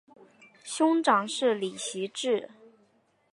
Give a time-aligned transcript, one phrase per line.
[0.63, 2.49] 兄长是李袭志。